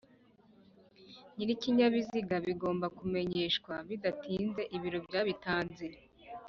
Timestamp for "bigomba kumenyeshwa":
2.47-3.73